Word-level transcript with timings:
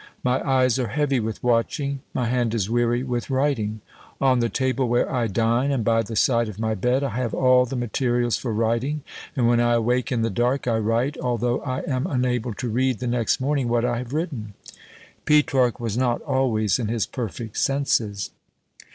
My 0.23 0.41
eyes 0.43 0.79
are 0.79 0.87
heavy 0.87 1.19
with 1.19 1.43
watching, 1.43 1.99
my 2.11 2.25
hand 2.25 2.55
is 2.55 2.71
weary 2.71 3.03
with 3.03 3.29
writing. 3.29 3.81
On 4.19 4.39
the 4.39 4.49
table 4.49 4.87
where 4.89 5.07
I 5.07 5.27
dine, 5.27 5.69
and 5.71 5.83
by 5.85 6.01
the 6.01 6.15
side 6.15 6.49
of 6.49 6.57
my 6.59 6.73
bed, 6.73 7.03
I 7.03 7.09
have 7.11 7.35
all 7.35 7.67
the 7.67 7.75
materials 7.75 8.35
for 8.35 8.51
writing; 8.51 9.03
and 9.35 9.47
when 9.47 9.59
I 9.59 9.73
awake 9.73 10.11
in 10.11 10.23
the 10.23 10.31
dark, 10.31 10.67
I 10.67 10.79
write, 10.79 11.19
although 11.19 11.61
I 11.61 11.81
am 11.81 12.07
unable 12.07 12.55
to 12.55 12.67
read 12.67 12.97
the 12.97 13.05
next 13.05 13.39
morning 13.39 13.67
what 13.67 13.85
I 13.85 13.99
have 13.99 14.11
written." 14.11 14.55
Petrarch 15.25 15.79
was 15.79 15.95
not 15.97 16.19
always 16.23 16.79
in 16.79 16.87
his 16.87 17.05
perfect 17.05 17.59
senses. 17.59 18.31